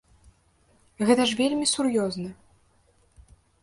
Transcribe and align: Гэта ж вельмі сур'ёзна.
Гэта 1.11 1.23
ж 1.33 1.39
вельмі 1.43 1.65
сур'ёзна. 1.75 2.29